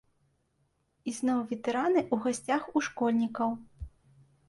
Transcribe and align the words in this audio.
І 1.11 1.13
зноў 1.19 1.39
ветэраны 1.53 2.01
ў 2.13 2.25
гасцях 2.25 2.61
у 2.77 2.87
школьнікаў. 2.91 3.49